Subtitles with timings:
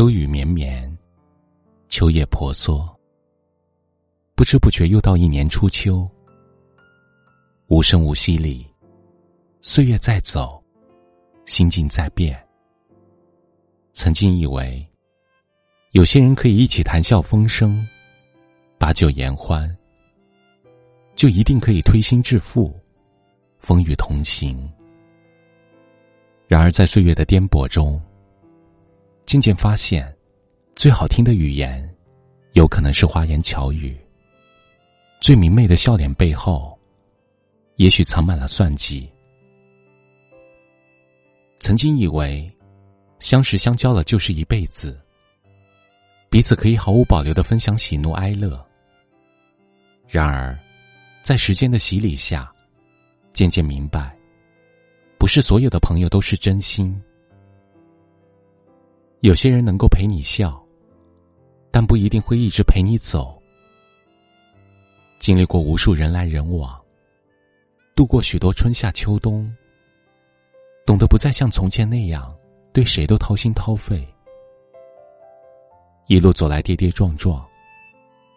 [0.00, 0.90] 秋雨绵绵，
[1.90, 2.88] 秋叶婆娑。
[4.34, 6.10] 不知不觉又到一年初秋，
[7.66, 8.66] 无声无息里，
[9.60, 10.58] 岁月在走，
[11.44, 12.42] 心境在变。
[13.92, 14.82] 曾经以为，
[15.90, 17.86] 有些人可以一起谈笑风生，
[18.78, 19.70] 把酒言欢，
[21.14, 22.74] 就一定可以推心置腹，
[23.58, 24.66] 风雨同行。
[26.48, 28.00] 然而在岁月的颠簸中，
[29.30, 30.12] 渐渐发现，
[30.74, 31.88] 最好听的语言，
[32.54, 33.94] 有可能是花言巧语；
[35.20, 36.76] 最明媚的笑脸背后，
[37.76, 39.08] 也许藏满了算计。
[41.60, 42.52] 曾经以为，
[43.20, 45.00] 相识相交了就是一辈子，
[46.28, 48.60] 彼此可以毫无保留的分享喜怒哀乐。
[50.08, 50.58] 然而，
[51.22, 52.52] 在时间的洗礼下，
[53.32, 54.12] 渐渐明白，
[55.18, 57.00] 不是所有的朋友都是真心。
[59.20, 60.58] 有些人能够陪你笑，
[61.70, 63.38] 但不一定会一直陪你走。
[65.18, 66.80] 经历过无数人来人往，
[67.94, 69.54] 度过许多春夏秋冬，
[70.86, 72.34] 懂得不再像从前那样
[72.72, 74.08] 对谁都掏心掏肺。
[76.06, 77.46] 一路走来跌跌撞撞，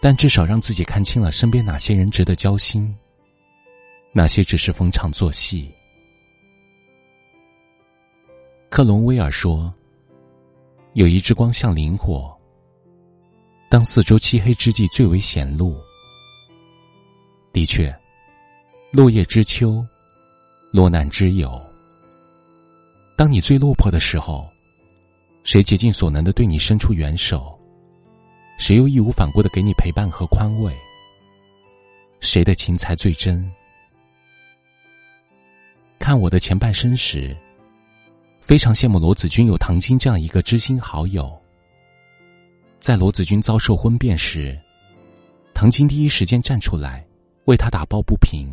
[0.00, 2.96] 但至少让自己看清了身边哪些人值得交心，
[4.12, 5.68] 哪些只是逢场作戏。
[8.70, 9.74] 克隆威尔说。
[10.98, 12.36] 有一支光像灵火，
[13.70, 15.76] 当四周漆黑之际最为显露。
[17.52, 17.96] 的确，
[18.90, 19.86] 落叶知秋，
[20.72, 21.56] 落难知友。
[23.16, 24.50] 当你最落魄的时候，
[25.44, 27.56] 谁竭尽所能的对你伸出援手？
[28.58, 30.76] 谁又义无反顾的给你陪伴和宽慰？
[32.18, 33.48] 谁的情才最真？
[36.00, 37.36] 看我的前半生时。
[38.48, 41.38] 非常羡慕罗子君有唐晶这样一个知心好友。
[42.80, 44.58] 在罗子君遭受婚变时，
[45.52, 47.06] 唐晶第一时间站出来
[47.44, 48.48] 为他打抱不平；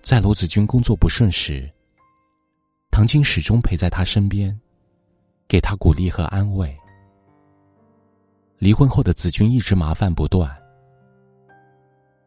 [0.00, 1.68] 在罗子君工作不顺时，
[2.92, 4.56] 唐晶始终陪在他身边，
[5.48, 6.72] 给他鼓励和安慰。
[8.58, 10.56] 离婚后的子君一直麻烦不断，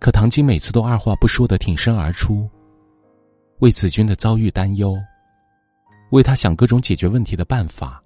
[0.02, 2.50] 可唐晶每次都二话不说的挺身而出，
[3.60, 5.02] 为子君的遭遇担忧。
[6.14, 8.00] 为他想各种解决问题的办法，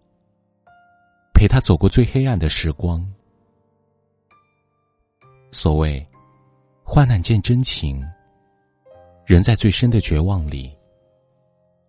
[1.34, 3.06] 陪他走过最黑暗的时光。
[5.52, 6.08] 所谓
[6.88, 8.02] “患难见真情”，
[9.28, 10.74] 人在最深的绝望里，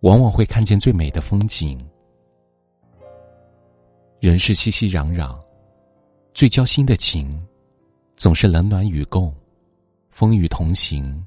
[0.01, 1.79] 往往会看见最美的风景。
[4.19, 5.41] 人是熙熙攘攘，
[6.33, 7.41] 最交心的情，
[8.17, 9.33] 总是冷暖与共，
[10.09, 11.25] 风雨同行。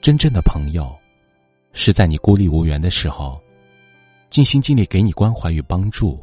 [0.00, 0.90] 真正的朋友。
[1.74, 3.38] 是在你孤立无援的时候，
[4.30, 6.18] 尽心尽力给你关怀与帮助；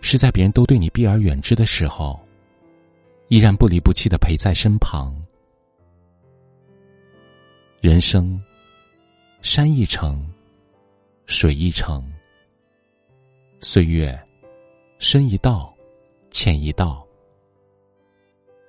[0.00, 2.18] 是在别人都对你避而远之的时候，
[3.28, 5.14] 依然不离不弃的陪在身旁。
[7.80, 8.40] 人生，
[9.42, 10.24] 山一程，
[11.26, 12.02] 水一程；
[13.60, 14.18] 岁月，
[14.98, 15.74] 深一道，
[16.30, 17.04] 浅一道。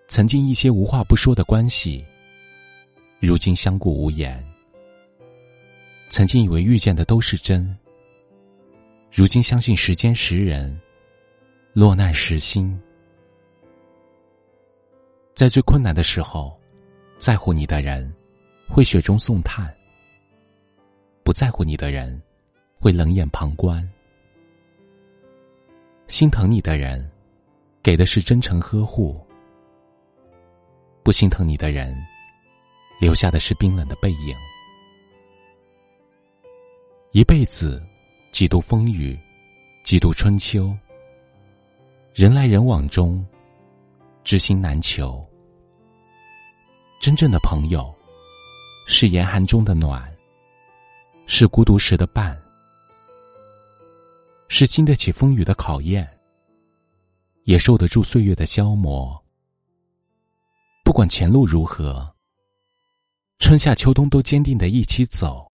[0.08, 2.04] 曾经一些无话不说的关系，
[3.20, 4.44] 如今相顾无言。
[6.10, 7.76] 曾经以为遇见的都是真，
[9.12, 10.80] 如今相信时间识人，
[11.74, 12.80] 落难识心。
[15.34, 16.58] 在最困难的时候，
[17.18, 18.14] 在乎你的人
[18.70, 19.68] 会雪中送炭；
[21.24, 22.22] 不在乎你的人
[22.80, 23.86] 会冷眼旁观。
[26.08, 27.12] 心疼你的人
[27.84, 29.16] 给的是真诚呵护；
[31.04, 31.94] 不心疼你的人
[33.02, 34.34] 留下的是冰冷的背影。
[37.16, 37.82] 一辈子，
[38.34, 39.18] 几度风雨，
[39.86, 40.78] 几度春秋。
[42.14, 43.26] 人来人往中，
[44.26, 45.26] 知心难求。
[47.00, 47.96] 真正的朋友，
[48.86, 50.14] 是严寒中的暖，
[51.26, 52.38] 是孤独时的伴，
[54.50, 56.06] 是经得起风雨的考验，
[57.46, 59.18] 也受得住岁月的消磨。
[60.84, 62.14] 不管前路如何，
[63.40, 65.50] 春夏秋冬都坚定的一起走。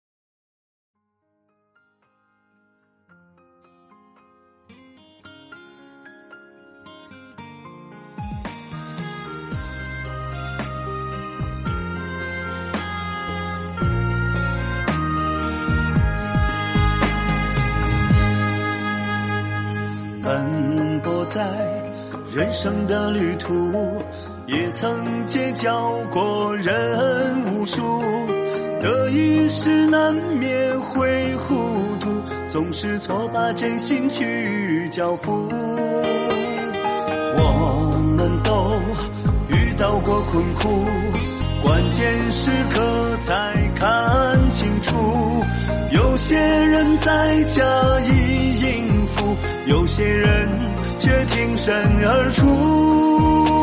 [21.33, 21.41] 在
[22.35, 23.53] 人生的旅途，
[24.47, 27.81] 也曾结交过人无数，
[28.81, 31.55] 得意时难免会糊
[32.01, 32.09] 涂，
[32.49, 35.31] 总是错把真心去交付。
[37.37, 38.75] 我们都
[39.55, 40.69] 遇到过困苦，
[41.63, 44.93] 关键时刻才看清楚。
[45.91, 47.63] 有些人在假
[48.01, 49.35] 意应付，
[49.65, 50.49] 有些人
[51.01, 51.73] 却挺身
[52.05, 53.60] 而出。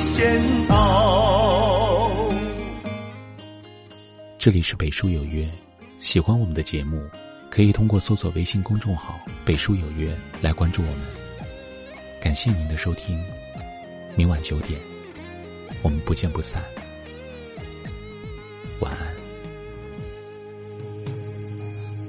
[0.00, 0.40] 先。
[4.38, 5.46] 这里是北书有约，
[5.98, 7.02] 喜欢我们的节目，
[7.50, 11.00] 可以通过搜索微信公众号“北书有约”来关注我们。
[12.22, 13.22] 感谢您的收听，
[14.16, 14.80] 明晚九点，
[15.82, 16.62] 我们不见不散。
[18.80, 19.14] 晚安。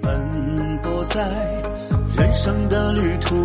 [0.01, 1.61] 奔波在
[2.15, 3.35] 人生的旅途，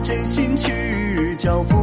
[0.00, 1.76] 真心去交付。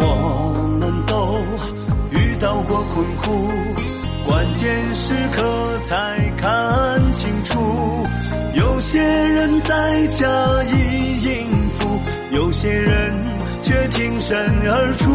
[0.00, 1.38] 我们都
[2.10, 3.48] 遇到过困苦，
[4.26, 7.58] 关键时刻才看清楚。
[8.54, 10.26] 有些人在假
[10.64, 11.46] 意应
[11.78, 11.98] 付，
[12.30, 13.14] 有些人
[13.62, 15.10] 却挺身而出。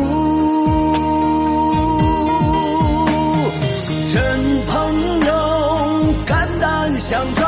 [4.12, 4.22] 真
[4.68, 4.76] 朋
[5.26, 5.32] 友，
[6.26, 7.44] 肝胆相照，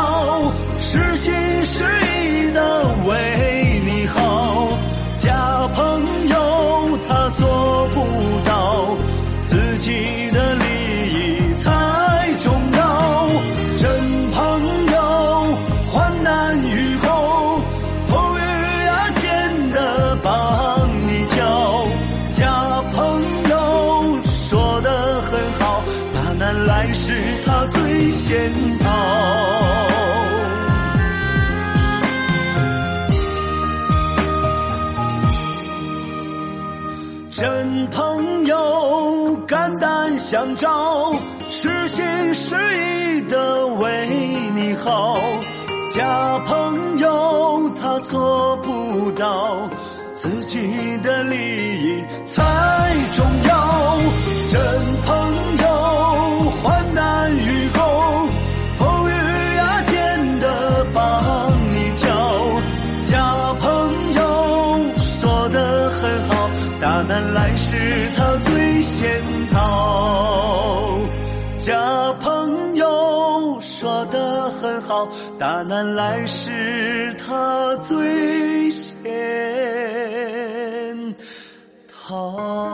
[40.32, 41.14] 想找，
[41.50, 44.08] 实心实意的为
[44.56, 45.20] 你好；
[45.94, 49.70] 假朋友，他做不到，
[50.16, 52.42] 自己的利益才
[53.14, 53.98] 重要。
[54.48, 54.62] 真
[55.04, 55.12] 朋
[55.58, 58.30] 友，患难与共，
[58.80, 62.08] 风雨啊间的帮你挑；
[63.02, 66.50] 假朋友，说的很好，
[66.80, 67.76] 大难来时
[68.16, 68.31] 他
[75.42, 79.02] 大难来时他最先
[81.88, 82.71] 逃。